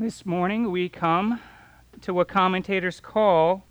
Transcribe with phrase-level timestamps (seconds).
[0.00, 1.40] This morning we come
[2.00, 3.66] to what commentators call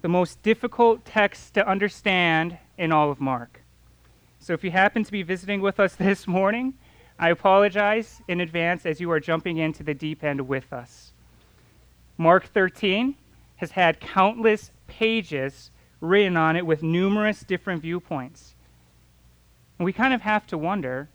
[0.00, 3.60] the most difficult text to understand in all of Mark.
[4.38, 6.74] So if you happen to be visiting with us this morning,
[7.18, 11.12] I apologize in advance as you are jumping into the deep end with us.
[12.16, 13.16] Mark 13
[13.56, 18.54] has had countless pages written on it with numerous different viewpoints.
[19.80, 21.08] And we kind of have to wonder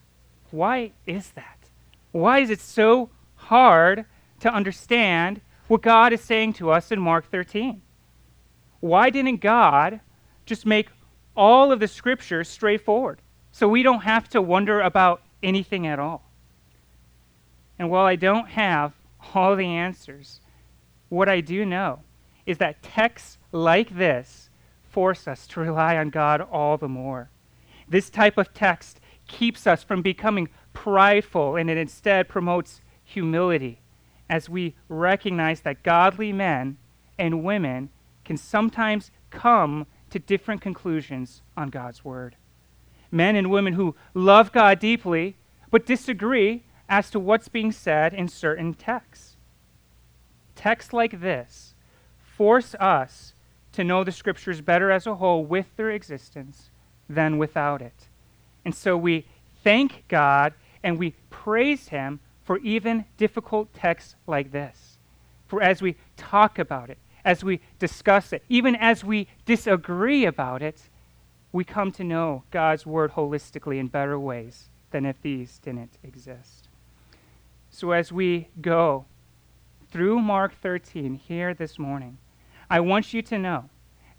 [0.51, 1.69] why is that?
[2.11, 4.05] Why is it so hard
[4.39, 7.81] to understand what God is saying to us in Mark 13?
[8.79, 9.99] Why didn't God
[10.45, 10.89] just make
[11.35, 16.31] all of the scriptures straightforward so we don't have to wonder about anything at all?
[17.79, 18.93] And while I don't have
[19.33, 20.41] all the answers,
[21.09, 21.99] what I do know
[22.45, 24.49] is that texts like this
[24.83, 27.29] force us to rely on God all the more.
[27.87, 33.81] This type of text keeps us from becoming prideful and it instead promotes humility
[34.29, 36.77] as we recognize that godly men
[37.17, 37.89] and women
[38.25, 42.35] can sometimes come to different conclusions on God's word.
[43.11, 45.35] Men and women who love God deeply
[45.69, 49.35] but disagree as to what's being said in certain texts.
[50.55, 51.73] Texts like this
[52.19, 53.33] force us
[53.73, 56.69] to know the scriptures better as a whole with their existence
[57.09, 58.07] than without it.
[58.65, 59.25] And so we
[59.63, 64.97] thank God and we praise Him for even difficult texts like this.
[65.47, 70.61] For as we talk about it, as we discuss it, even as we disagree about
[70.61, 70.83] it,
[71.51, 76.69] we come to know God's Word holistically in better ways than if these didn't exist.
[77.69, 79.03] So as we go
[79.91, 82.17] through Mark 13 here this morning,
[82.69, 83.69] I want you to know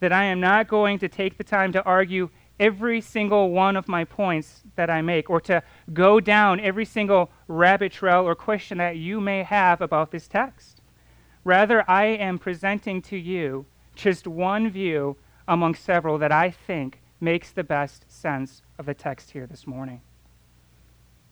[0.00, 2.28] that I am not going to take the time to argue
[2.60, 7.30] every single one of my points that I make or to go down every single
[7.46, 10.80] rabbit trail or question that you may have about this text.
[11.44, 17.50] Rather, I am presenting to you just one view among several that I think makes
[17.50, 20.00] the best sense of the text here this morning.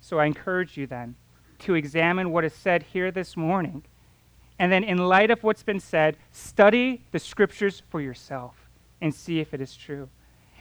[0.01, 1.17] So I encourage you then
[1.61, 3.83] to examine what is said here this morning.
[4.59, 8.55] And then, in light of what's been said, study the scriptures for yourself
[9.01, 10.09] and see if it is true.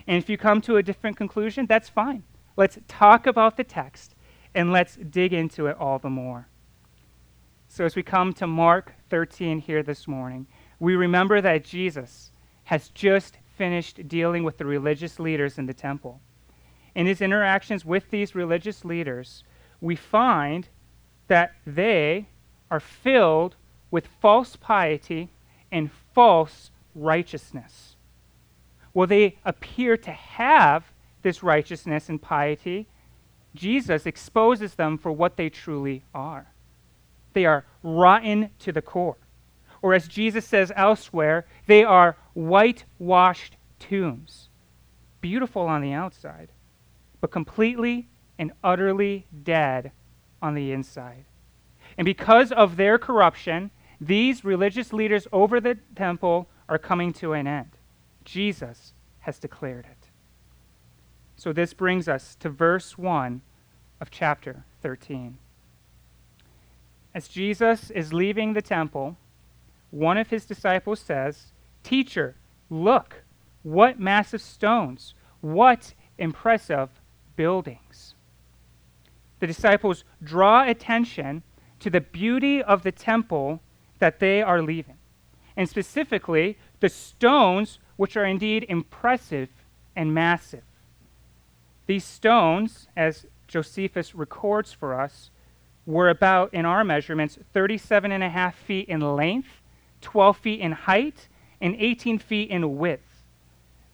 [0.08, 2.24] And if you come to a different conclusion, that's fine.
[2.58, 4.16] Let's talk about the text
[4.54, 6.48] and let's dig into it all the more.
[7.68, 10.48] So, as we come to Mark 13 here this morning,
[10.80, 12.32] we remember that Jesus
[12.66, 16.22] has just finished dealing with the religious leaders in the temple.
[16.94, 19.44] In his interactions with these religious leaders,
[19.82, 20.70] we find
[21.28, 22.28] that they
[22.72, 23.56] are filled
[23.92, 25.30] with false piety
[25.72, 27.95] and false righteousness.
[28.96, 30.86] Well, they appear to have
[31.22, 32.88] this righteousness and piety.
[33.54, 36.54] Jesus exposes them for what they truly are.
[37.34, 39.18] They are rotten to the core.
[39.82, 44.48] Or, as Jesus says elsewhere, they are whitewashed tombs,
[45.20, 46.48] beautiful on the outside,
[47.20, 48.08] but completely
[48.40, 49.92] and utterly dead
[50.42, 51.26] on the inside.
[51.98, 57.46] And because of their corruption, these religious leaders over the temple are coming to an
[57.46, 57.75] end.
[58.26, 60.10] Jesus has declared it.
[61.36, 63.42] So this brings us to verse 1
[64.02, 65.38] of chapter 13.
[67.14, 69.16] As Jesus is leaving the temple,
[69.92, 71.54] one of his disciples says,
[71.84, 72.36] Teacher,
[72.70, 73.24] look,
[73.64, 76.90] what massive stones, what impressive
[77.36, 78.16] buildings.
[79.40, 81.44] The disciples draw attention
[81.80, 83.62] to the beauty of the temple
[84.00, 84.98] that they are leaving,
[85.56, 89.50] and specifically the stones which are indeed impressive
[89.96, 90.64] and massive.
[91.88, 95.30] These stones, as Josephus records for us,
[95.86, 99.62] were about, in our measurements, 37 and a half feet in length,
[100.02, 101.28] 12 feet in height,
[101.62, 103.24] and 18 feet in width.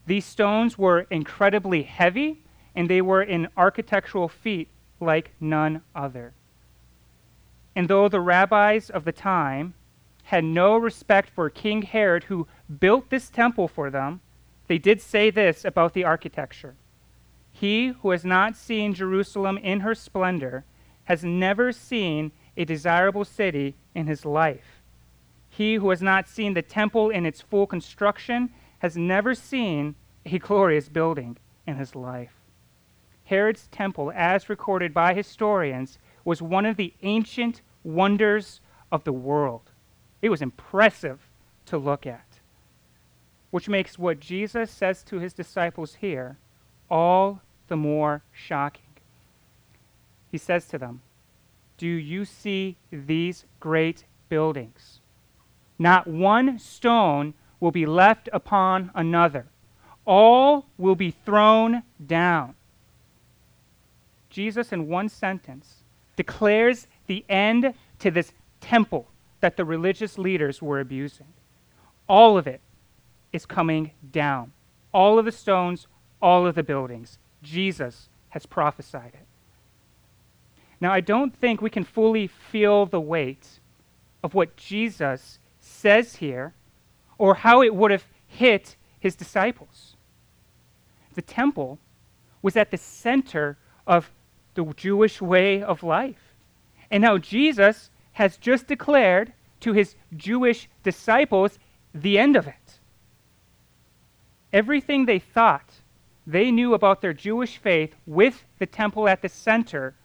[0.05, 4.69] These stones were incredibly heavy, and they were in architectural feat
[4.99, 6.33] like none other.
[7.75, 9.73] And though the rabbis of the time
[10.31, 12.47] had no respect for King Herod, who
[12.79, 14.21] built this temple for them,
[14.67, 16.75] they did say this about the architecture
[17.51, 20.63] He who has not seen Jerusalem in her splendor
[21.03, 24.81] has never seen a desirable city in his life.
[25.49, 29.95] He who has not seen the temple in its full construction has never seen
[30.25, 31.35] a glorious building
[31.67, 32.39] in his life.
[33.25, 38.61] Herod's temple, as recorded by historians, was one of the ancient wonders
[38.93, 39.70] of the world.
[40.21, 41.19] It was impressive
[41.65, 42.39] to look at,
[43.49, 46.37] which makes what Jesus says to his disciples here
[46.89, 48.83] all the more shocking.
[50.31, 51.01] He says to them,
[51.77, 55.01] Do you see these great buildings.
[55.77, 59.47] Not one stone will be left upon another.
[60.05, 62.55] All will be thrown down.
[64.29, 65.83] Jesus, in one sentence,
[66.15, 68.31] declares the end to this
[68.61, 69.10] temple
[69.41, 71.27] that the religious leaders were abusing.
[72.07, 72.61] All of it
[73.33, 74.53] is coming down.
[74.93, 75.87] All of the stones,
[76.21, 77.17] all of the buildings.
[77.43, 79.25] Jesus has prophesied it.
[80.79, 83.59] Now, I don't think we can fully feel the weight
[84.23, 86.53] of what Jesus says here
[87.17, 89.95] or how it would have hit his disciples.
[91.13, 91.77] The temple
[92.41, 94.11] was at the center of
[94.55, 96.33] the Jewish way of life.
[96.89, 101.59] And now Jesus has just declared to his Jewish disciples
[101.93, 102.79] the end of it.
[104.51, 105.69] Everything they thought
[106.27, 109.95] they knew about their Jewish faith with the temple at the center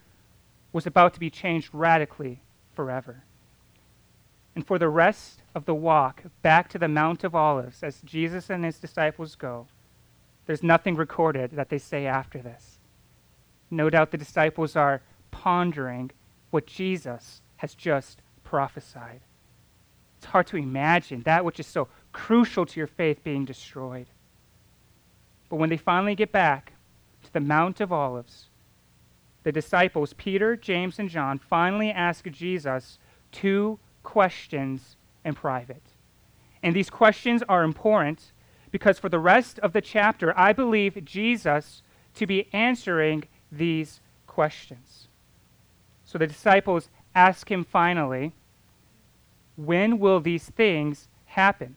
[0.73, 2.41] was about to be changed radically
[2.75, 3.25] forever.
[4.55, 8.49] And for the rest of the walk back to the Mount of Olives, as Jesus
[8.49, 9.67] and his disciples go,
[10.47, 12.79] there's nothing recorded that they say after this.
[13.71, 16.11] No doubt the disciples are pondering
[16.51, 19.21] what Jesus has just prophesied.
[20.19, 24.07] It's hard to imagine that which is so crucial to your faith being destroyed.
[25.49, 26.73] But when they finally get back
[27.25, 28.47] to the Mount of Olives,
[29.43, 32.99] the disciples, Peter, James, and John, finally ask Jesus
[33.31, 35.83] two questions in private.
[36.63, 38.33] And these questions are important
[38.71, 41.83] because for the rest of the chapter, I believe Jesus
[42.15, 45.09] to be answering these questions.
[46.05, 48.33] So the disciples ask him finally,
[49.57, 51.77] When will these things happen?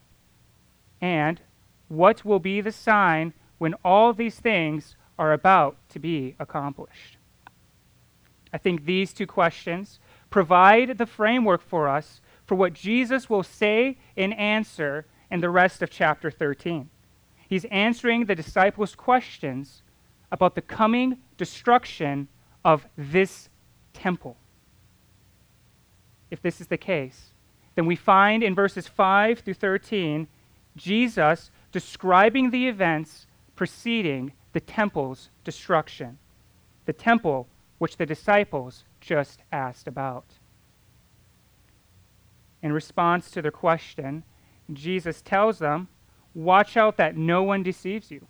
[1.02, 1.42] And
[1.88, 7.18] what will be the sign when all these things are about to be accomplished?
[8.54, 10.00] I think these two questions
[10.30, 15.82] provide the framework for us for what Jesus will say in answer in the rest
[15.82, 16.90] of chapter 13.
[17.48, 19.84] He's answering the disciples' questions
[20.32, 22.28] about the coming destruction
[22.66, 23.50] of this
[23.94, 24.38] temple.
[26.32, 27.32] If this is the case,
[27.76, 30.28] then we find in verses 5 through 13
[30.76, 36.18] Jesus describing the events preceding the temple's destruction.
[36.86, 37.48] The temple
[37.78, 40.26] which the disciples just asked about.
[42.62, 44.24] In response to their question,
[44.72, 45.88] Jesus tells them,
[46.36, 48.28] Watch out that no one deceives you.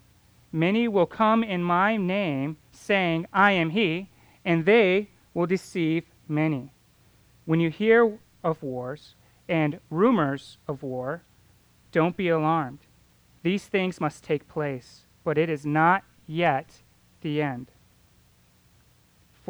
[0.52, 4.10] Many will come in my name, saying, I am he,
[4.46, 6.72] and they will deceive many.
[7.50, 9.16] When you hear of wars
[9.48, 11.24] and rumors of war,
[11.92, 12.80] don't be alarmed.
[13.42, 16.84] These things must take place, but it is not yet
[17.22, 17.72] the end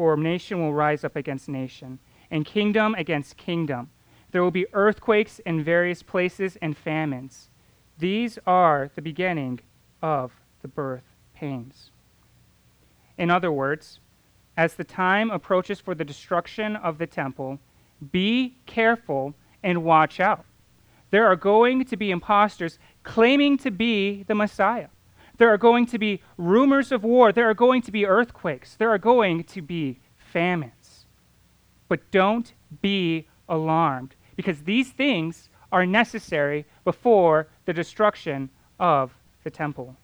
[0.00, 1.98] for nation will rise up against nation,
[2.30, 3.90] and kingdom against kingdom.
[4.30, 7.50] There will be earthquakes in various places and famines.
[7.98, 9.60] These are the beginning
[10.00, 11.04] of the birth
[11.34, 11.90] pains.
[13.18, 14.00] In other words,
[14.56, 17.58] as the time approaches for the destruction of the temple,
[18.12, 20.44] be careful and watch out.
[21.10, 24.88] There are going to be impostors claiming to be the Messiah.
[25.38, 27.32] There are going to be rumors of war.
[27.32, 28.76] There are going to be earthquakes.
[28.76, 31.06] There are going to be famines.
[31.88, 32.52] But don't
[32.82, 39.96] be alarmed because these things are necessary before the destruction of the temple.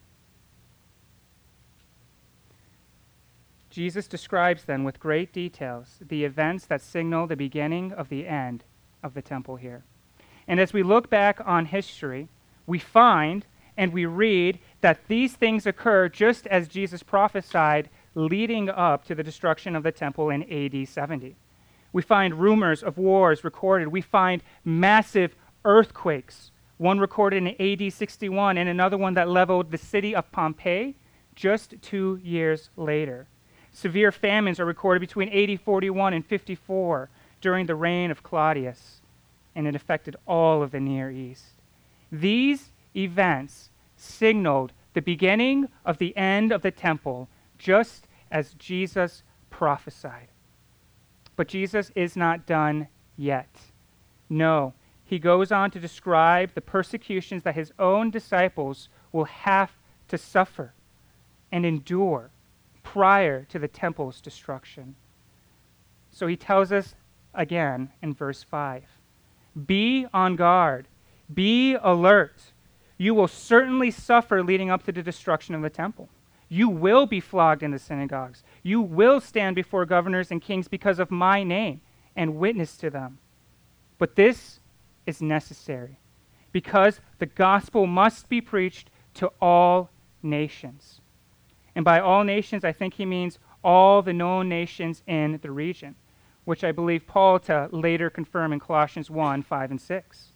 [3.77, 8.63] Jesus describes then with great details the events that signal the beginning of the end
[9.03, 9.83] of the temple here.
[10.47, 12.27] And as we look back on history,
[12.65, 13.45] we find
[13.77, 19.21] and we read that these things occur just as Jesus prophesied leading up to the
[19.21, 21.35] destruction of the temple in AD 70.
[21.93, 23.89] We find rumors of wars recorded.
[23.89, 29.77] We find massive earthquakes, one recorded in AD 61 and another one that leveled the
[29.77, 30.95] city of Pompeii
[31.35, 33.27] just two years later.
[33.71, 37.09] Severe famines are recorded between AD 41 and 54
[37.41, 39.01] during the reign of Claudius,
[39.55, 41.53] and it affected all of the Near East.
[42.11, 50.27] These events signaled the beginning of the end of the temple, just as Jesus prophesied.
[51.35, 53.49] But Jesus is not done yet.
[54.29, 54.73] No,
[55.05, 59.71] he goes on to describe the persecutions that his own disciples will have
[60.07, 60.73] to suffer
[61.51, 62.29] and endure
[62.93, 64.95] prior to the temple's destruction.
[66.11, 66.95] So he tells us
[67.33, 68.83] again in verse 5
[69.65, 70.87] Be on guard,
[71.33, 72.51] be alert
[72.97, 76.09] you will certainly suffer leading up to the destruction of the temple.
[76.49, 78.43] You will be flogged in the synagogues.
[78.63, 81.81] You will stand before governors and kings because of my name
[82.15, 83.19] and witness to them.
[83.97, 84.59] But this
[85.05, 85.99] is necessary
[86.51, 89.89] because the gospel must be preached to all
[90.23, 91.01] nations.
[91.77, 95.93] And by all nations, I think he means all the known nations in the region,
[96.43, 100.27] which I believe Paul to later confirm in Colossians 1 5 and 6.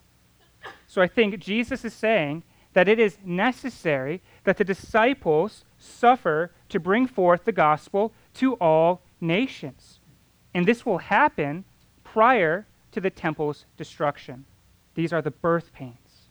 [0.85, 2.43] So I think Jesus is saying
[2.73, 9.01] that it is necessary that the disciples suffer to bring forth the gospel to all
[9.19, 9.99] nations.
[10.53, 11.65] And this will happen
[12.03, 14.45] prior to the temple's destruction.
[14.93, 16.27] These are the birth pains.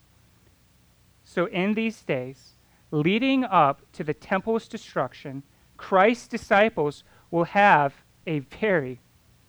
[1.25, 2.55] So, in these days,
[2.90, 5.42] leading up to the temple's destruction,
[5.76, 7.94] Christ's disciples will have
[8.26, 9.00] a very,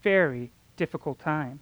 [0.01, 1.59] very difficult time.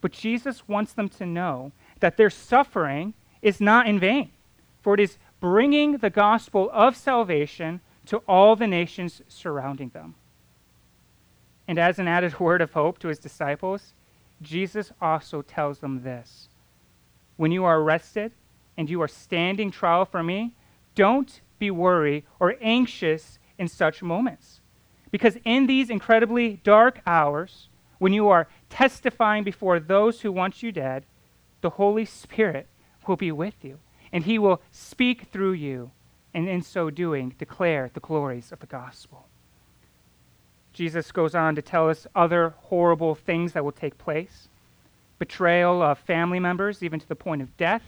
[0.00, 4.30] But Jesus wants them to know that their suffering is not in vain,
[4.80, 10.14] for it is bringing the gospel of salvation to all the nations surrounding them.
[11.66, 13.92] And as an added word of hope to his disciples,
[14.40, 16.48] Jesus also tells them this
[17.36, 18.32] When you are arrested
[18.76, 20.54] and you are standing trial for me,
[20.98, 24.60] don't be worried or anxious in such moments.
[25.12, 30.72] Because in these incredibly dark hours, when you are testifying before those who want you
[30.72, 31.04] dead,
[31.60, 32.66] the Holy Spirit
[33.06, 33.78] will be with you,
[34.12, 35.92] and he will speak through you,
[36.34, 39.28] and in so doing, declare the glories of the gospel.
[40.72, 44.48] Jesus goes on to tell us other horrible things that will take place
[45.20, 47.82] betrayal of family members, even to the point of death,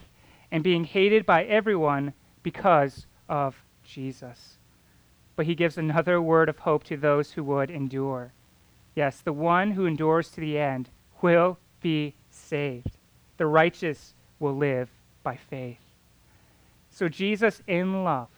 [0.51, 2.13] and being hated by everyone
[2.43, 4.57] because of Jesus.
[5.37, 8.33] But he gives another word of hope to those who would endure.
[8.95, 10.91] Yes, the one who endures to the end
[11.23, 12.97] will be saved.
[13.37, 14.91] The righteous will live
[15.23, 15.79] by faith.
[16.91, 18.29] So Jesus, in love,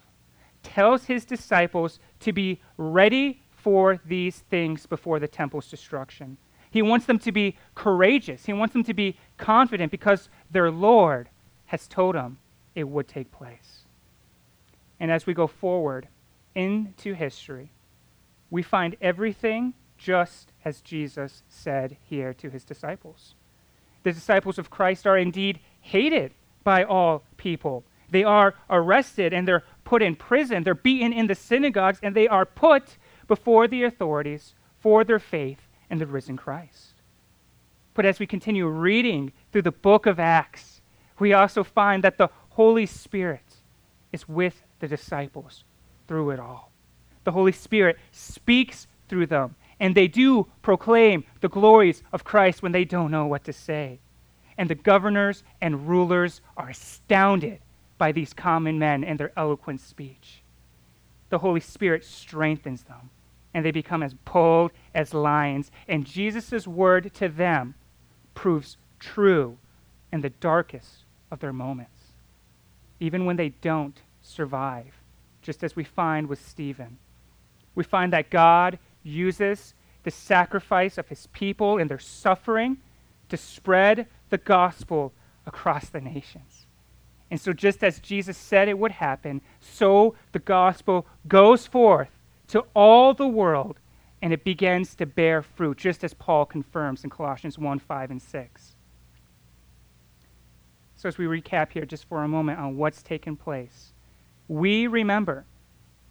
[0.62, 6.36] tells his disciples to be ready for these things before the temple's destruction.
[6.70, 8.46] He wants them to be courageous.
[8.46, 11.28] He wants them to be confident because their Lord
[11.66, 12.38] has told them
[12.74, 13.81] it would take place.
[15.02, 16.06] And as we go forward
[16.54, 17.72] into history,
[18.50, 23.34] we find everything just as Jesus said here to his disciples.
[24.04, 27.82] The disciples of Christ are indeed hated by all people.
[28.10, 30.62] They are arrested and they're put in prison.
[30.62, 35.66] They're beaten in the synagogues and they are put before the authorities for their faith
[35.90, 37.02] in the risen Christ.
[37.94, 40.80] But as we continue reading through the book of Acts,
[41.18, 43.56] we also find that the Holy Spirit
[44.12, 45.64] is with the disciples
[46.06, 46.70] through it all.
[47.24, 52.72] The Holy Spirit speaks through them, and they do proclaim the glories of Christ when
[52.72, 54.00] they don't know what to say.
[54.58, 57.60] And the governors and rulers are astounded
[57.96, 60.42] by these common men and their eloquent speech
[61.32, 63.08] the Holy Spirit strengthens them,
[63.54, 65.70] and they become as bold as lions.
[65.88, 67.74] And Jesus' word to them
[68.34, 69.56] proves true
[70.12, 72.12] in the darkest of their moments,
[73.00, 74.94] even when they don't survive,
[75.42, 76.98] just as we find with Stephen.
[77.74, 79.74] We find that God uses
[80.04, 82.78] the sacrifice of his people and their suffering
[83.28, 85.12] to spread the gospel
[85.46, 86.66] across the nations.
[87.30, 92.10] And so, just as Jesus said it would happen, so the gospel goes forth
[92.48, 93.78] to all the world
[94.20, 98.20] and it begins to bear fruit, just as Paul confirms in Colossians 1 5 and
[98.20, 98.76] 6.
[100.96, 103.91] So, as we recap here just for a moment on what's taken place,
[104.48, 105.44] we remember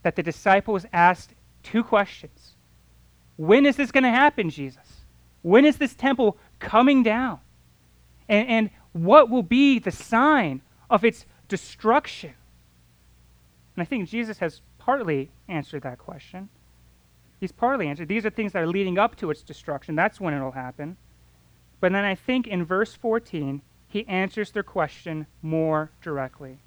[0.04, 1.34] that the disciples asked
[1.64, 2.56] two questions
[3.38, 5.02] When is this going to happen, Jesus?
[5.42, 7.40] When is this temple coming down?
[8.30, 12.34] And, and what will be the sign of its destruction?
[13.76, 16.50] And I think Jesus has partly answered that question.
[17.40, 18.08] He's partly answered.
[18.08, 19.96] These are things that are leading up to its destruction.
[19.96, 20.98] That's when it'll happen.
[21.80, 26.60] But then I think in verse 14, he answers their question more directly.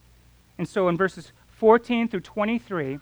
[0.58, 2.98] And so in verses 14 through 23,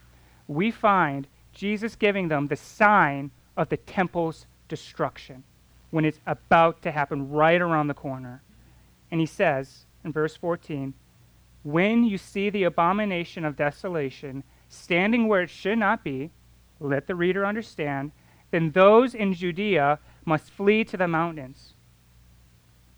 [0.46, 5.44] we find Jesus giving them the sign of the temple's destruction
[5.90, 8.42] when it's about to happen right around the corner.
[9.10, 10.94] And he says in verse 14,
[11.62, 16.30] when you see the abomination of desolation standing where it should not be,
[16.80, 18.10] let the reader understand,
[18.50, 21.74] then those in Judea must flee to the mountains.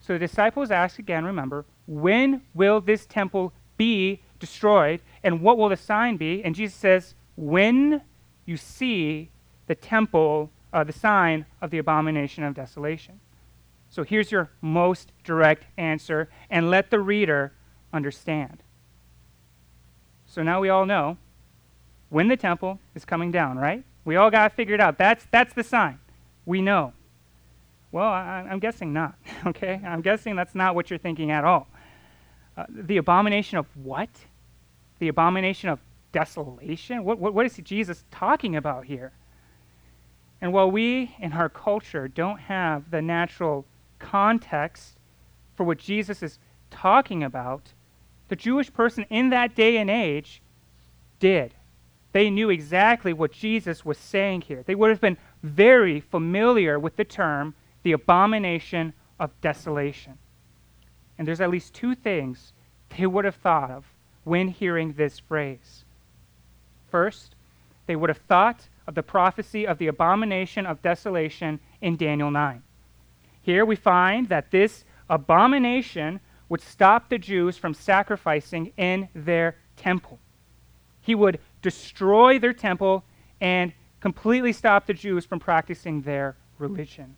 [0.01, 5.01] So the disciples ask again, remember, when will this temple be destroyed?
[5.23, 6.45] And what will the sign be?
[6.45, 8.03] And Jesus says, when
[8.45, 9.31] you see
[9.67, 13.21] the temple, uh, the sign of the abomination of desolation.
[13.89, 17.53] So here's your most direct answer, and let the reader
[17.93, 18.63] understand.
[20.27, 21.17] So now we all know
[22.11, 23.85] when the temple is coming down, right?
[24.05, 24.99] We all got to figure it figured out.
[24.99, 25.99] That's, that's the sign.
[26.45, 26.93] We know.
[27.93, 29.15] Well, I, am guessing not,
[29.47, 29.81] okay?
[29.87, 31.69] I'm guessing that's not what you're thinking at all.
[32.57, 34.11] Uh, the abomination of what?
[34.99, 35.81] The abomination of
[36.13, 37.05] desolation?
[37.05, 39.13] What, what, what is Jesus talking about here?
[40.41, 43.65] And while we in our culture don't have the natural
[43.99, 44.97] context
[45.57, 46.39] for what Jesus is
[46.71, 47.73] talking about,
[48.29, 50.43] the Jewish person in that day and age
[51.19, 51.55] did.
[52.13, 54.63] They knew exactly what Jesus was saying here.
[54.63, 60.19] They would have been very familiar with the term the abomination of desolation.
[61.19, 62.53] And there's at least two things
[62.97, 63.85] they would have thought of
[64.25, 65.85] when hearing this phrase.
[66.91, 67.35] First,
[67.87, 72.63] they would have thought of the prophecy of the abomination of desolation in Daniel 9.
[73.43, 80.19] Here we find that this abomination would stop the Jews from sacrificing in their temple.
[81.01, 83.05] He would destroy their temple
[83.41, 87.17] and completely stop the Jews from practicing their religion.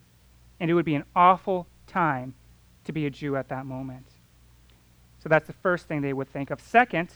[0.59, 2.33] And it would be an awful time
[2.85, 4.07] to be a Jew at that moment.
[5.19, 6.61] So that's the first thing they would think of.
[6.61, 7.09] Second,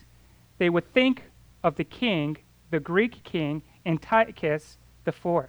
[0.57, 1.23] they would think
[1.63, 2.37] of the king,
[2.69, 5.47] the Greek king, Antiochus IV.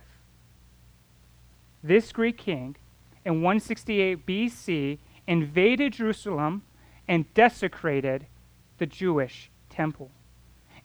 [1.83, 2.77] This Greek king,
[3.25, 6.63] in 168 BC, invaded Jerusalem
[7.09, 8.27] and desecrated
[8.79, 10.11] the Jewish temple.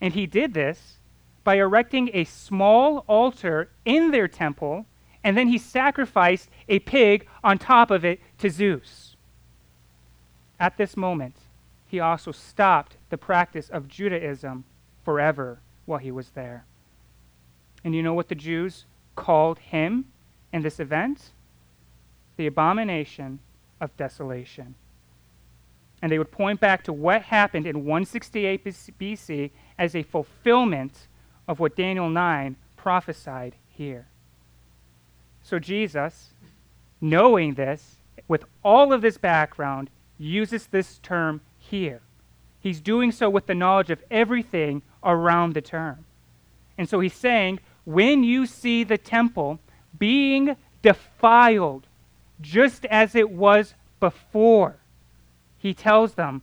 [0.00, 0.98] And he did this
[1.44, 4.86] by erecting a small altar in their temple,
[5.24, 9.16] and then he sacrificed a pig on top of it to Zeus.
[10.60, 11.36] At this moment,
[11.88, 14.64] he also stopped the practice of Judaism
[15.04, 16.64] forever while he was there.
[17.82, 18.84] And you know what the Jews
[19.16, 20.04] called him
[20.52, 21.30] in this event?
[22.36, 23.40] The abomination
[23.80, 24.74] of desolation.
[26.02, 31.08] And they would point back to what happened in 168 BC as a fulfillment
[31.48, 34.06] of what Daniel 9 prophesied here.
[35.42, 36.34] So Jesus,
[37.00, 37.96] knowing this,
[38.28, 42.00] with all of this background, uses this term here.
[42.60, 46.04] He's doing so with the knowledge of everything around the term.
[46.76, 49.58] And so he's saying, when you see the temple
[49.98, 51.86] being defiled,
[52.40, 54.76] just as it was before,
[55.58, 56.42] he tells them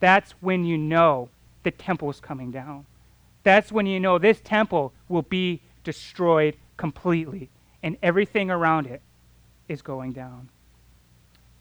[0.00, 1.28] that's when you know
[1.62, 2.86] the temple is coming down.
[3.42, 7.48] That's when you know this temple will be destroyed completely
[7.82, 9.02] and everything around it
[9.68, 10.48] is going down.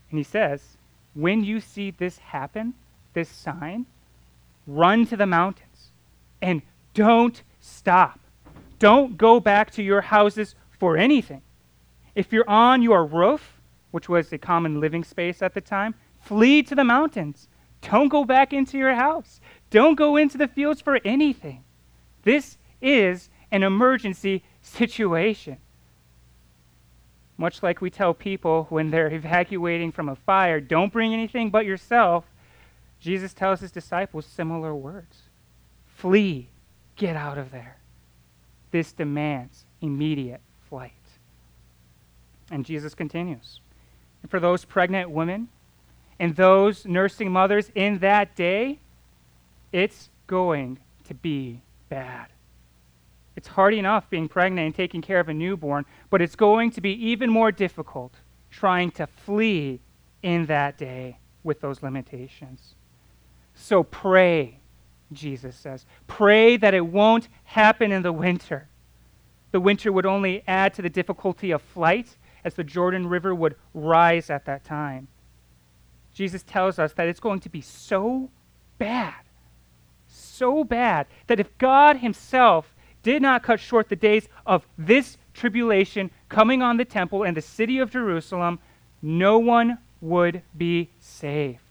[0.10, 0.78] And he says,
[1.14, 2.74] when you see this happen,
[3.20, 3.86] this sign,
[4.66, 5.92] run to the mountains
[6.42, 6.62] and
[6.94, 8.20] don't stop.
[8.80, 11.42] Don't go back to your houses for anything.
[12.16, 13.60] If you're on your roof,
[13.92, 17.50] which was a common living space at the time, flee to the mountains.
[17.82, 19.42] Don't go back into your house.
[19.70, 21.64] Don't go into the fields for anything.
[22.24, 25.58] This is an emergency situation.
[27.38, 31.66] Much like we tell people when they're evacuating from a fire, don't bring anything but
[31.66, 32.24] yourself,
[33.00, 35.24] Jesus tells his disciples similar words
[35.86, 36.50] Flee,
[36.96, 37.78] get out of there.
[38.72, 40.94] This demands immediate flight.
[42.52, 43.60] And Jesus continues
[44.22, 45.50] and for those pregnant women
[46.20, 48.80] and those nursing mothers in that day,
[49.72, 52.28] it's going to be bad.
[53.36, 56.82] It's hard enough being pregnant and taking care of a newborn, but it's going to
[56.82, 58.14] be even more difficult
[58.52, 59.80] trying to flee
[60.22, 62.76] in that day with those limitations.
[63.62, 64.58] So pray,
[65.12, 65.86] Jesus says.
[66.08, 68.70] Pray that it won't happen in the winter.
[69.52, 73.56] The winter would only add to the difficulty of flight as the Jordan River would
[73.74, 75.10] rise at that time.
[76.14, 78.30] Jesus tells us that it's going to be so
[78.78, 79.14] bad,
[80.08, 86.12] so bad, that if God Himself did not cut short the days of this tribulation
[86.30, 88.60] coming on the temple and the city of Jerusalem,
[89.02, 91.69] no one would be saved.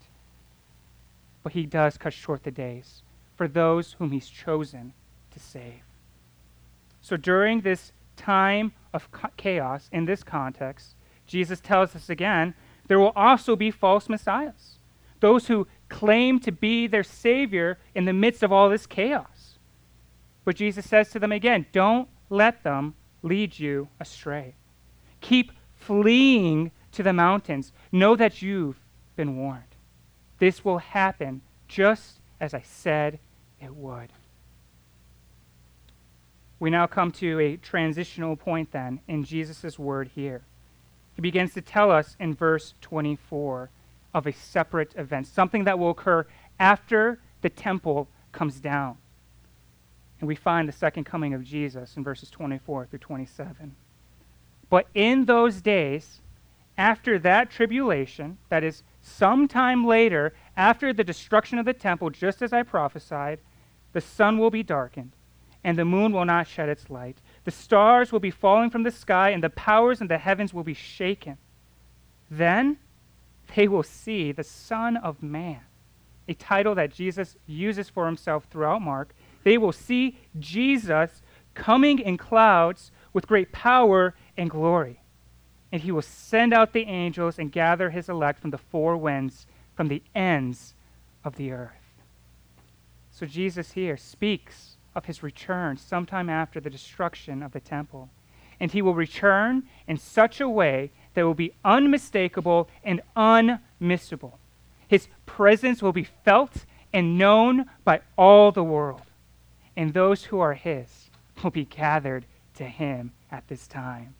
[1.49, 3.01] But He does cut short the days
[3.35, 4.93] for those whom He's chosen
[5.31, 5.81] to save.
[7.01, 9.09] So during this time of
[9.39, 10.95] chaos in this context,
[11.27, 12.53] Jesus tells us again
[12.87, 14.77] there will also be false messiahs,
[15.21, 19.57] those who claim to be their Savior in the midst of all this chaos.
[20.45, 24.55] But Jesus says to them again, don't let them lead you astray.
[25.23, 27.73] Keep fleeing to the mountains.
[27.91, 28.79] Know that you've
[29.17, 29.63] been warned.
[30.39, 33.19] This will happen just as I said
[33.61, 34.13] it would.
[36.61, 40.43] We now come to a transitional point then in Jesus' word here.
[41.15, 43.71] He begins to tell us in verse 24
[44.15, 46.27] of a separate event, something that will occur
[46.59, 48.97] after the temple comes down.
[50.21, 53.75] And we find the second coming of Jesus in verses 24 through 27.
[54.69, 56.21] But in those days,
[56.79, 62.53] after that tribulation, that is, sometime later, after the destruction of the temple, just as
[62.53, 63.41] I prophesied,
[63.93, 65.11] the sun will be darkened,
[65.65, 67.19] and the moon will not shed its light.
[67.43, 70.63] The stars will be falling from the sky, and the powers in the heavens will
[70.63, 71.37] be shaken.
[72.31, 72.79] Then
[73.57, 75.63] they will see the Son of Man,
[76.29, 79.15] a title that Jesus uses for himself throughout Mark.
[79.43, 81.23] They will see Jesus
[81.55, 84.98] coming in clouds with great power and glory
[85.71, 89.47] and he will send out the angels and gather his elect from the four winds,
[89.75, 90.75] from the ends
[91.25, 91.73] of the earth.
[93.11, 98.11] So Jesus here speaks of his return sometime after the destruction of the temple.
[98.61, 104.39] And he will return in such a way that will be unmistakable and unmissable.
[104.89, 109.03] His presence will be felt and known by all the world.
[109.77, 111.11] And those who are his
[111.43, 114.15] will be gathered to him at this time.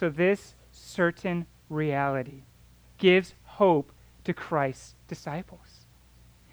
[0.00, 2.44] So, this certain reality
[2.96, 3.92] gives hope
[4.24, 5.84] to Christ's disciples.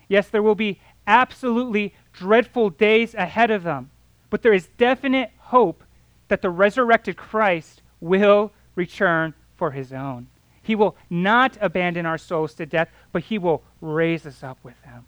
[0.09, 3.89] Yes, there will be absolutely dreadful days ahead of them,
[4.29, 5.85] but there is definite hope
[6.27, 10.27] that the resurrected Christ will return for his own.
[10.61, 14.81] He will not abandon our souls to death, but he will raise us up with
[14.81, 15.05] him.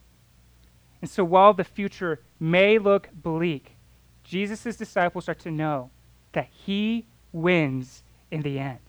[1.02, 3.76] And so while the future may look bleak,
[4.24, 5.90] Jesus' disciples are to know
[6.32, 8.80] that he wins in the end.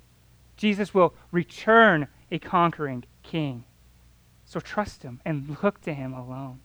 [0.57, 3.65] Jesus will return a conquering king.
[4.45, 6.61] So trust him and look to him alone.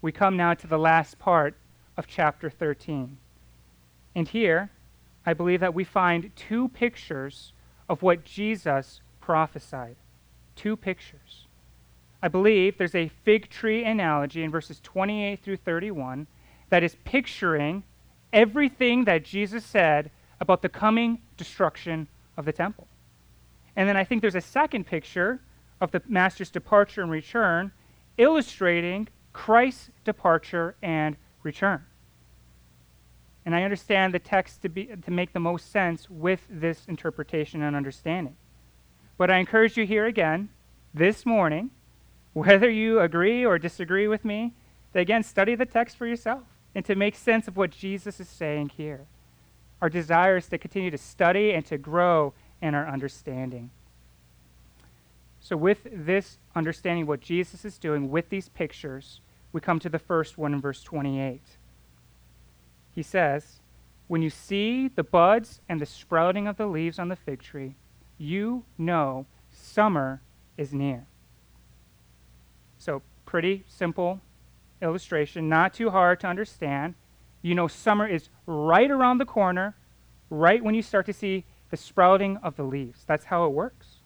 [0.00, 1.56] We come now to the last part
[1.96, 3.18] of chapter 13.
[4.14, 4.70] And here,
[5.26, 7.52] I believe that we find two pictures
[7.88, 9.96] of what Jesus prophesied.
[10.56, 11.46] Two pictures.
[12.22, 16.26] I believe there's a fig tree analogy in verses 28 through 31
[16.70, 17.84] that is picturing
[18.32, 20.10] everything that Jesus said
[20.40, 22.86] about the coming destruction of the temple.
[23.76, 25.40] And then I think there's a second picture
[25.80, 27.72] of the master's departure and return,
[28.16, 31.84] illustrating Christ's departure and return.
[33.44, 37.62] And I understand the text to, be, to make the most sense with this interpretation
[37.62, 38.36] and understanding.
[39.16, 40.50] But I encourage you here again,
[40.92, 41.70] this morning,
[42.32, 44.52] whether you agree or disagree with me,
[44.92, 46.42] to again study the text for yourself
[46.74, 49.06] and to make sense of what Jesus is saying here.
[49.80, 53.70] Our desires to continue to study and to grow in our understanding.
[55.40, 59.20] So, with this understanding what Jesus is doing with these pictures,
[59.52, 61.40] we come to the first one in verse 28.
[62.94, 63.60] He says,
[64.08, 67.76] When you see the buds and the sprouting of the leaves on the fig tree,
[68.18, 70.20] you know summer
[70.56, 71.06] is near.
[72.78, 74.20] So, pretty simple
[74.82, 76.94] illustration, not too hard to understand
[77.42, 79.76] you know summer is right around the corner,
[80.30, 83.04] right when you start to see the sprouting of the leaves.
[83.06, 83.96] That's how it works.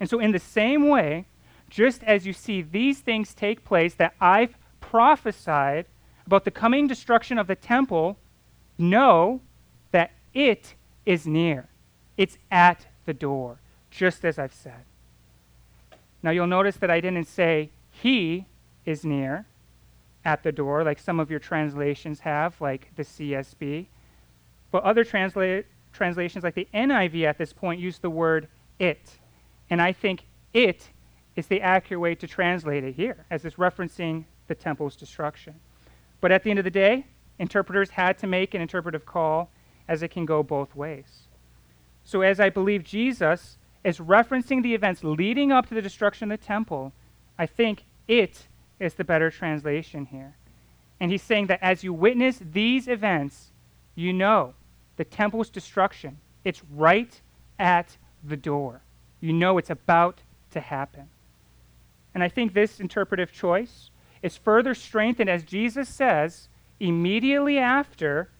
[0.00, 1.26] And so, in the same way,
[1.68, 5.86] just as you see these things take place that I've prophesied
[6.26, 8.16] about the coming destruction of the temple,
[8.78, 9.40] know
[9.90, 11.68] that it is near.
[12.16, 13.58] It's at the door,
[13.90, 14.84] just as I've said.
[16.22, 18.46] Now, you'll notice that I didn't say he
[18.84, 19.46] is near
[20.28, 23.86] at the door, like some of your translations have, like the CSB.
[24.70, 25.64] But other transla-
[25.94, 28.46] translations, like the NIV at this point, use the word
[28.78, 29.18] it.
[29.70, 30.90] And I think it
[31.34, 35.54] is the accurate way to translate it here, as it's referencing the temple's destruction.
[36.20, 37.06] But at the end of the day,
[37.38, 39.50] interpreters had to make an interpretive call,
[39.88, 41.28] as it can go both ways.
[42.04, 46.38] So, as I believe Jesus is referencing the events leading up to the destruction of
[46.38, 46.92] the temple,
[47.38, 48.46] I think it
[48.78, 50.36] is the better translation here.
[51.00, 53.52] And he's saying that as you witness these events,
[53.94, 54.54] you know
[54.96, 56.18] the temple's destruction.
[56.44, 57.20] It's right
[57.58, 58.82] at the door.
[59.20, 61.08] You know it's about to happen.
[62.14, 63.90] And I think this interpretive choice
[64.22, 66.48] is further strengthened as Jesus says
[66.80, 68.30] immediately after,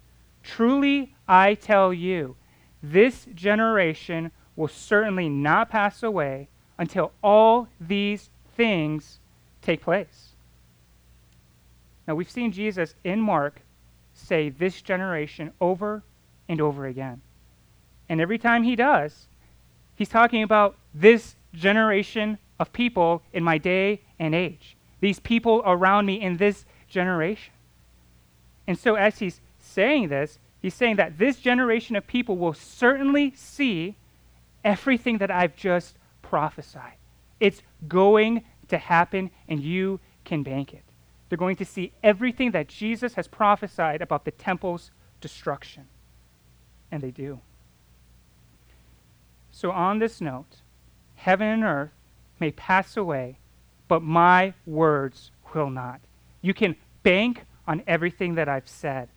[0.43, 2.37] Truly I tell you,
[2.83, 6.49] this generation will certainly not pass away
[6.79, 9.21] until all these things
[9.69, 10.31] take place.
[12.07, 13.61] Now, we've seen Jesus in Mark
[14.15, 16.03] say this generation over
[16.49, 17.21] and over again.
[18.09, 19.27] And every time he does,
[19.95, 26.07] he's talking about this generation of people in my day and age, these people around
[26.07, 27.53] me in this generation.
[28.67, 33.35] And so, as he's saying this, he's saying that this generation of people will certainly
[33.37, 33.97] see
[34.65, 36.97] everything that I've just prophesied.
[37.39, 40.85] It's going to happen, and you can bank it.
[41.29, 45.87] They're going to see everything that Jesus has prophesied about the temple's destruction.
[46.91, 47.41] And they do.
[49.51, 50.63] So, on this note,
[51.17, 51.91] heaven and earth
[52.41, 53.39] may pass away,
[53.89, 56.01] but my words will not.
[56.41, 59.09] You can bank on everything that I've said.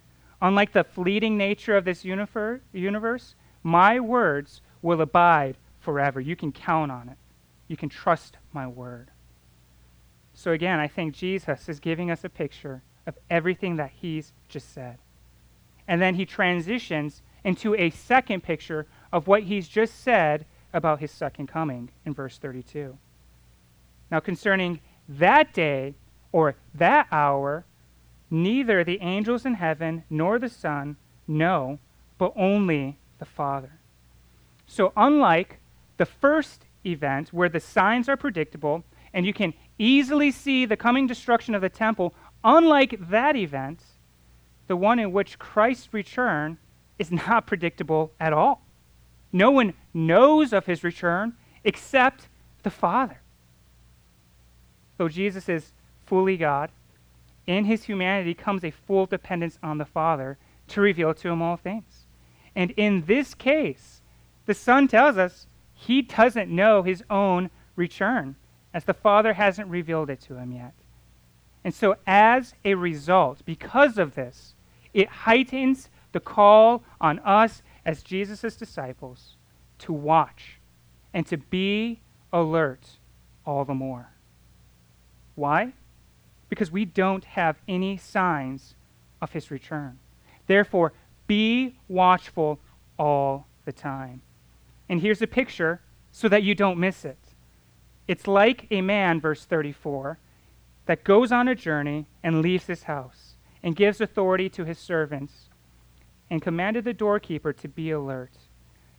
[0.41, 6.19] Unlike the fleeting nature of this universe, my words will abide forever.
[6.19, 7.17] You can count on it.
[7.67, 9.10] You can trust my word.
[10.41, 14.73] So, again, I think Jesus is giving us a picture of everything that he's just
[14.73, 14.97] said.
[15.87, 21.11] And then he transitions into a second picture of what he's just said about his
[21.11, 22.97] second coming in verse 32.
[24.09, 25.93] Now, concerning that day
[26.31, 27.63] or that hour,
[28.31, 31.77] neither the angels in heaven nor the Son know,
[32.17, 33.73] but only the Father.
[34.65, 35.59] So, unlike
[35.97, 41.07] the first event where the signs are predictable and you can easily see the coming
[41.07, 42.13] destruction of the temple,
[42.43, 43.83] unlike that event,
[44.67, 46.57] the one in which Christ's return
[46.99, 48.63] is not predictable at all.
[49.33, 52.27] No one knows of his return except
[52.63, 53.21] the Father.
[54.97, 55.73] Though Jesus is
[56.05, 56.69] fully God,
[57.47, 61.57] in his humanity comes a full dependence on the Father to reveal to him all
[61.57, 62.05] things.
[62.55, 64.01] And in this case,
[64.45, 68.35] the Son tells us he doesn't know his own return,
[68.73, 70.73] as the Father hasn't revealed it to him yet.
[71.63, 74.55] And so, as a result, because of this,
[74.93, 79.35] it heightens the call on us as Jesus' disciples
[79.79, 80.59] to watch
[81.13, 82.01] and to be
[82.33, 82.97] alert
[83.45, 84.09] all the more.
[85.35, 85.73] Why?
[86.49, 88.75] Because we don't have any signs
[89.21, 89.99] of his return.
[90.47, 90.93] Therefore,
[91.27, 92.59] be watchful
[92.97, 94.21] all the time.
[94.89, 95.81] And here's a picture
[96.11, 97.17] so that you don't miss it.
[98.07, 100.17] It's like a man, verse 34,
[100.85, 105.49] that goes on a journey and leaves his house and gives authority to his servants
[106.29, 108.31] and commanded the doorkeeper to be alert.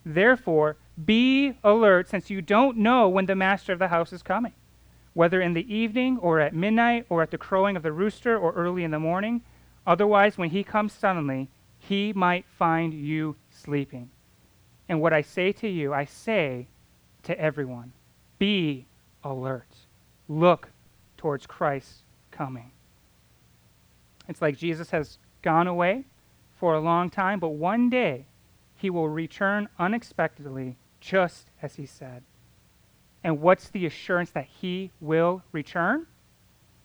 [0.05, 4.53] Therefore, be alert since you don't know when the master of the house is coming,
[5.15, 8.53] whether in the evening or at midnight or at the crowing of the rooster or
[8.53, 9.43] early in the morning.
[9.87, 14.11] Otherwise, when he comes suddenly, he might find you sleeping.
[14.89, 16.69] And what I say to you, I say
[17.25, 17.93] to everyone
[18.39, 18.87] be
[19.25, 19.69] alert.
[20.29, 20.71] Look
[21.17, 22.71] towards Christ's coming.
[24.29, 26.05] It's like Jesus has gone away
[26.59, 28.27] for a long time, but one day
[28.77, 32.23] he will return unexpectedly, just as he said.
[33.25, 36.07] And what's the assurance that he will return?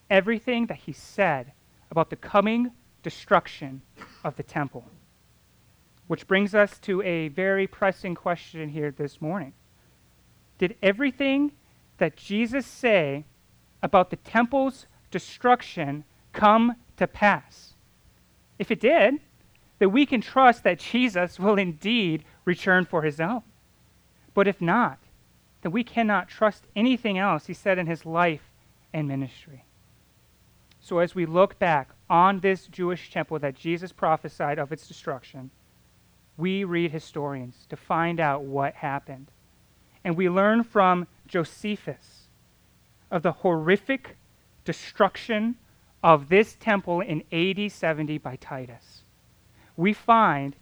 [0.09, 1.53] Everything that he said
[1.89, 2.71] about the coming
[3.01, 3.81] destruction
[4.23, 4.85] of the temple.
[6.07, 9.53] Which brings us to a very pressing question here this morning.
[10.57, 11.51] Did everything
[11.97, 13.25] that Jesus say
[13.81, 17.73] about the temple's destruction come to pass?
[18.59, 19.19] If it did,
[19.79, 23.43] that we can trust that Jesus will indeed return for his own.
[24.33, 24.99] But if not,
[25.61, 28.51] then we cannot trust anything else he said in his life
[28.93, 29.63] and ministry.
[30.79, 35.51] So as we look back on this Jewish temple that Jesus prophesied of its destruction,
[36.37, 39.27] we read historians to find out what happened.
[40.03, 42.27] And we learn from Josephus
[43.11, 44.17] of the horrific
[44.65, 45.55] destruction
[46.03, 49.03] of this temple in AD 70 by Titus
[49.77, 50.55] we find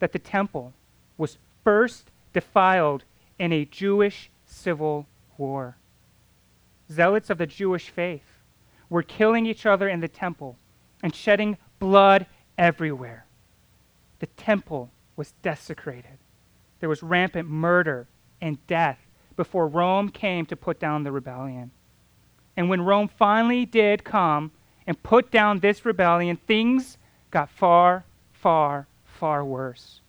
[0.00, 0.74] that the temple
[1.16, 3.04] was first defiled
[3.38, 5.06] in a Jewish civil
[5.38, 5.76] war.
[6.90, 8.42] Zealots of the Jewish faith
[8.90, 10.56] were killing each other in the temple
[11.02, 12.26] and shedding blood
[12.58, 13.24] everywhere.
[14.18, 16.18] The temple was desecrated.
[16.80, 18.06] There was rampant murder
[18.40, 18.98] and death
[19.36, 21.70] before Rome came to put down the rebellion.
[22.56, 24.50] And when Rome finally did come
[24.86, 26.96] and put down this rebellion, things
[27.30, 28.04] got far
[28.46, 30.00] far, far worse.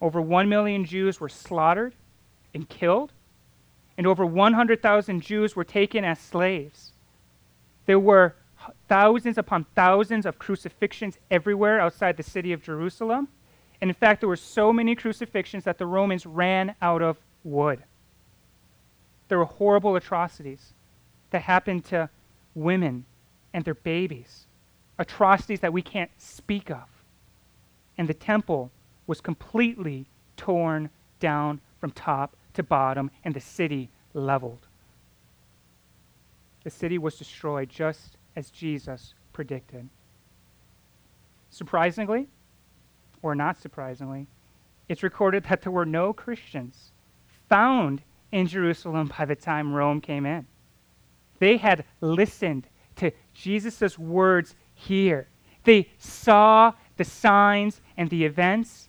[0.00, 1.94] Over 1 million Jews were slaughtered
[2.52, 3.12] and killed,
[3.96, 6.90] and over 100,000 Jews were taken as slaves.
[7.86, 8.34] There were
[8.88, 13.28] thousands upon thousands of crucifixions everywhere outside the city of Jerusalem.
[13.80, 17.84] And in fact, there were so many crucifixions that the Romans ran out of wood.
[19.28, 20.72] There were horrible atrocities
[21.30, 22.08] that happened to
[22.54, 23.04] women
[23.52, 24.46] and their babies,
[24.98, 26.98] atrocities that we can't speak of
[27.98, 28.70] and the temple
[29.06, 30.88] was completely torn
[31.18, 34.66] down from top to bottom, and the city leveled.
[36.64, 39.88] The city was destroyed just as Jesus predicted.
[41.50, 42.28] Surprisingly,
[43.22, 44.26] or not surprisingly,
[44.88, 46.92] it's recorded that there were no Christians
[47.48, 50.46] found in Jerusalem by the time Rome came in.
[51.38, 55.28] They had listened to Jesus' words here.
[55.64, 58.88] They saw the signs and the events,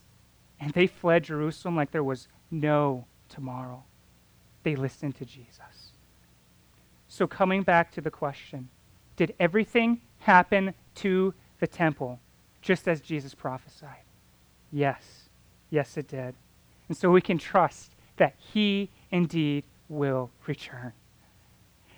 [0.59, 3.83] and they fled Jerusalem like there was no tomorrow.
[4.63, 5.93] They listened to Jesus.
[7.07, 8.69] So, coming back to the question
[9.15, 12.19] did everything happen to the temple
[12.61, 14.03] just as Jesus prophesied?
[14.71, 15.29] Yes.
[15.69, 16.35] Yes, it did.
[16.87, 20.93] And so we can trust that he indeed will return.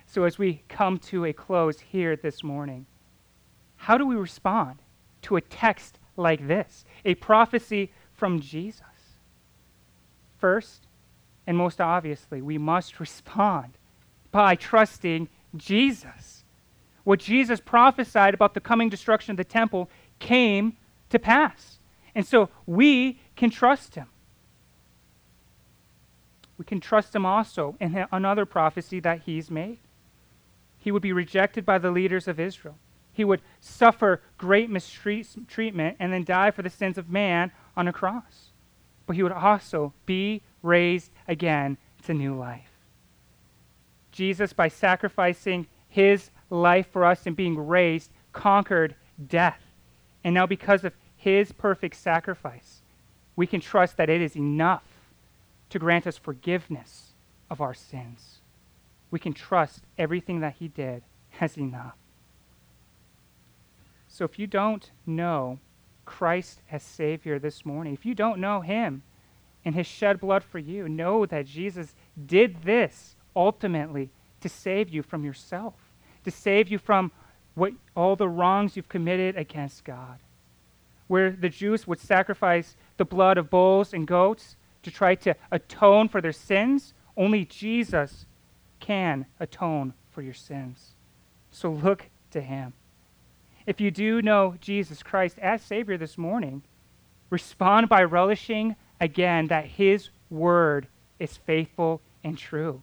[0.06, 2.86] So, as we come to a close here this morning,
[3.76, 4.78] how do we respond
[5.22, 8.82] to a text like this, a prophecy from Jesus?
[10.38, 10.86] First,
[11.46, 13.78] and most obviously, we must respond
[14.30, 16.44] by trusting Jesus.
[17.04, 20.76] What Jesus prophesied about the coming destruction of the temple came
[21.10, 21.78] to pass.
[22.14, 24.06] And so we can trust him.
[26.62, 29.78] We can trust him also in another prophecy that he's made.
[30.78, 32.76] He would be rejected by the leaders of Israel.
[33.12, 37.92] He would suffer great mistreatment and then die for the sins of man on a
[37.92, 38.52] cross.
[39.06, 42.70] But he would also be raised again to new life.
[44.12, 48.94] Jesus, by sacrificing his life for us and being raised, conquered
[49.26, 49.58] death.
[50.22, 52.82] And now, because of his perfect sacrifice,
[53.34, 54.91] we can trust that it is enough
[55.72, 57.12] to grant us forgiveness
[57.50, 58.38] of our sins.
[59.10, 61.02] We can trust everything that he did
[61.40, 61.96] as enough.
[64.06, 65.58] So if you don't know
[66.04, 69.02] Christ as Savior this morning, if you don't know him
[69.64, 71.94] and his shed blood for you, know that Jesus
[72.26, 74.10] did this ultimately
[74.42, 75.74] to save you from yourself,
[76.24, 77.10] to save you from
[77.54, 80.18] what, all the wrongs you've committed against God
[81.12, 86.08] where the Jews would sacrifice the blood of bulls and goats to try to atone
[86.08, 88.26] for their sins, only Jesus
[88.80, 90.94] can atone for your sins.
[91.50, 92.72] So look to him.
[93.66, 96.62] If you do know Jesus Christ as Savior this morning,
[97.30, 102.82] respond by relishing again that his word is faithful and true.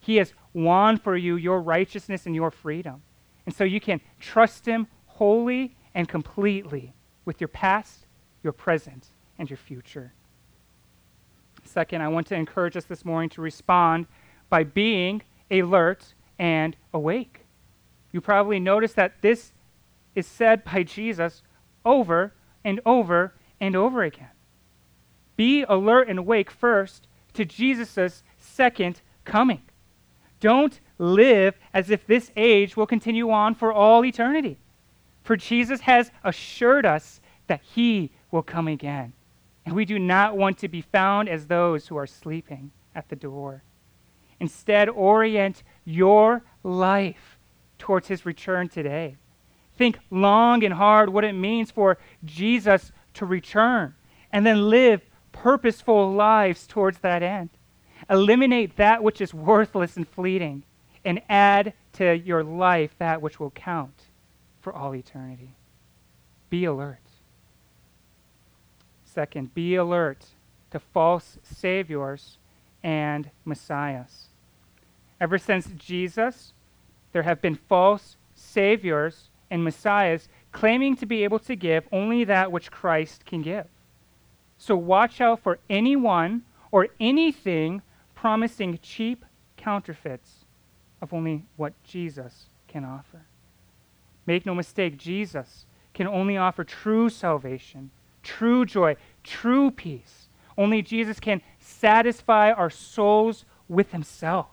[0.00, 3.02] He has won for you your righteousness and your freedom.
[3.46, 6.92] And so you can trust him wholly and completely
[7.24, 8.06] with your past,
[8.42, 9.06] your present,
[9.38, 10.12] and your future.
[11.68, 14.06] Second, I want to encourage us this morning to respond
[14.48, 17.40] by being alert and awake.
[18.10, 19.52] You probably noticed that this
[20.14, 21.42] is said by Jesus
[21.84, 22.32] over
[22.64, 24.30] and over and over again.
[25.36, 29.62] Be alert and awake first to Jesus' second coming.
[30.40, 34.56] Don't live as if this age will continue on for all eternity.
[35.22, 39.12] For Jesus has assured us that he will come again.
[39.68, 43.16] And we do not want to be found as those who are sleeping at the
[43.16, 43.62] door.
[44.40, 47.36] Instead, orient your life
[47.78, 49.16] towards his return today.
[49.76, 53.94] Think long and hard what it means for Jesus to return,
[54.32, 55.02] and then live
[55.32, 57.50] purposeful lives towards that end.
[58.08, 60.62] Eliminate that which is worthless and fleeting,
[61.04, 64.04] and add to your life that which will count
[64.62, 65.56] for all eternity.
[66.48, 67.07] Be alert.
[69.18, 70.26] Second, be alert
[70.70, 72.38] to false saviors
[72.84, 74.28] and messiahs.
[75.20, 76.52] Ever since Jesus,
[77.10, 82.52] there have been false saviors and messiahs claiming to be able to give only that
[82.52, 83.66] which Christ can give.
[84.56, 87.82] So watch out for anyone or anything
[88.14, 89.24] promising cheap
[89.56, 90.44] counterfeits
[91.02, 93.22] of only what Jesus can offer.
[94.26, 97.90] Make no mistake, Jesus can only offer true salvation,
[98.22, 98.94] true joy,
[99.28, 100.28] true peace.
[100.56, 104.48] Only Jesus can satisfy our souls with himself.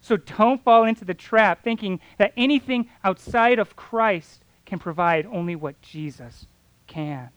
[0.00, 5.54] So don't fall into the trap thinking that anything outside of Christ can provide only
[5.54, 6.46] what Jesus
[6.86, 7.28] can.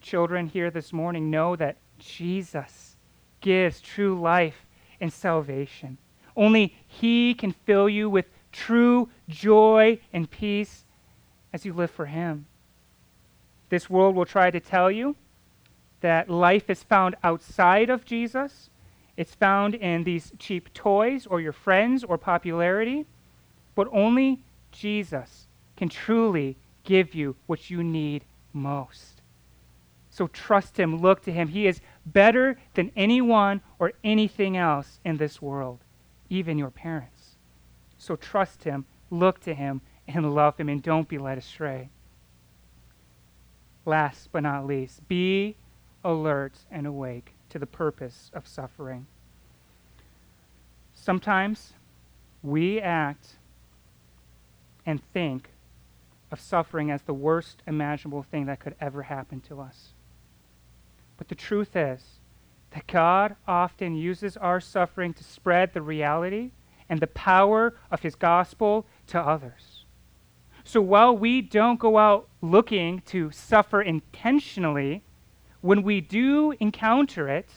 [0.00, 2.96] Children here this morning know that Jesus
[3.40, 4.66] gives true life
[5.00, 5.98] and salvation.
[6.36, 10.84] Only He can fill you with true joy and peace
[11.52, 12.46] as you live for Him.
[13.68, 15.16] This world will try to tell you
[16.00, 18.70] that life is found outside of Jesus.
[19.16, 23.06] It's found in these cheap toys or your friends or popularity.
[23.74, 29.22] But only Jesus can truly give you what you need most.
[30.10, 31.48] So trust Him, look to Him.
[31.48, 35.80] He is better than anyone or anything else in this world,
[36.30, 37.36] even your parents.
[37.98, 41.90] So trust Him, look to Him, and love Him, and don't be led astray.
[43.86, 45.56] Last but not least, be
[46.04, 49.06] alert and awake to the purpose of suffering.
[50.92, 51.72] Sometimes
[52.42, 53.36] we act
[54.84, 55.50] and think
[56.30, 59.94] of suffering as the worst imaginable thing that could ever happen to us.
[61.16, 62.18] But the truth is
[62.72, 66.50] that God often uses our suffering to spread the reality
[66.88, 69.75] and the power of his gospel to others.
[70.66, 75.04] So while we don't go out looking to suffer intentionally,
[75.60, 77.48] when we do encounter it,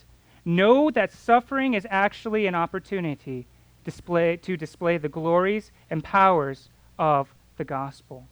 [0.46, 3.48] know that suffering is actually an opportunity
[3.84, 8.28] display, to display the glories and powers of the gospel.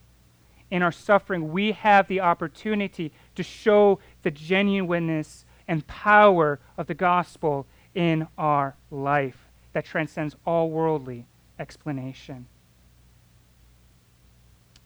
[0.70, 6.94] In our suffering, we have the opportunity to show the genuineness and power of the
[6.94, 7.66] gospel
[7.96, 11.26] in our life that transcends all worldly
[11.58, 12.46] explanation.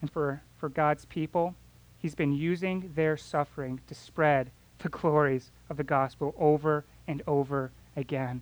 [0.01, 1.55] And for, for God's people,
[1.97, 4.49] He's been using their suffering to spread
[4.79, 8.41] the glories of the gospel over and over again.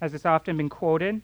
[0.00, 1.22] As it's often been quoted,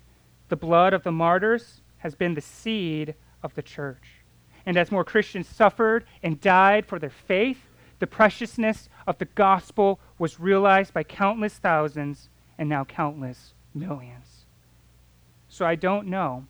[0.48, 4.22] the blood of the martyrs has been the seed of the church.
[4.64, 7.66] And as more Christians suffered and died for their faith,
[7.98, 12.28] the preciousness of the gospel was realized by countless thousands
[12.58, 14.44] and now countless millions.
[15.48, 16.46] So I don't know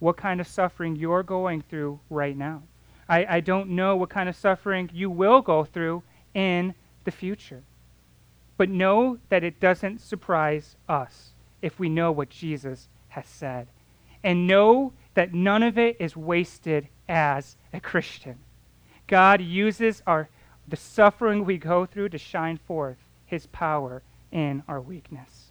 [0.00, 2.62] what kind of suffering you're going through right now.
[3.08, 6.02] I, I don't know what kind of suffering you will go through
[6.34, 6.74] in
[7.04, 7.62] the future.
[8.56, 11.30] But know that it doesn't surprise us
[11.62, 13.68] if we know what Jesus has said.
[14.22, 18.38] And know that none of it is wasted as a Christian.
[19.06, 20.28] God uses our
[20.68, 25.50] the suffering we go through to shine forth his power in our weakness.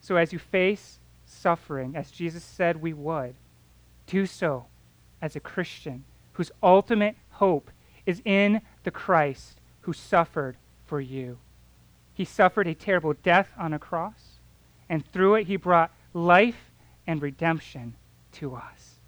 [0.00, 3.34] So as you face suffering, as Jesus said we would,
[4.06, 4.66] do so
[5.22, 7.70] as a Christian whose ultimate hope
[8.06, 10.56] is in the Christ who suffered
[10.86, 11.38] for you.
[12.12, 14.38] He suffered a terrible death on a cross,
[14.88, 16.70] and through it he brought life
[17.06, 17.94] and redemption
[18.32, 19.00] to us.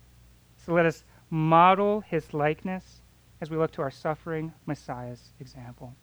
[0.65, 3.01] So let us model his likeness
[3.41, 5.95] as we look to our suffering Messiah's example.